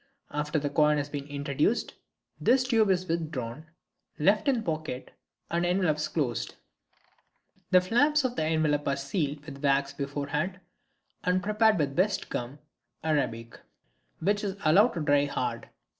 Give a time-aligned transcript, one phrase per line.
[0.31, 1.93] After the coin has been introduced
[2.39, 3.67] this tube is withdrawn,
[4.17, 5.11] left in the pocket,
[5.51, 6.55] and the envelopes closed.
[6.55, 6.55] Fig.
[6.59, 6.61] 9.
[6.63, 7.71] Packet of Three Envelopes.
[7.71, 10.59] The flaps of the envelopes are sealed with wax beforehand
[11.23, 12.57] and prepared with best gum
[13.03, 13.59] arabic,
[14.19, 15.69] which is allowed to dry hard.